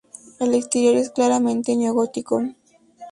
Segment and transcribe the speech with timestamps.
[0.39, 2.41] El exterior es claramente neogótico.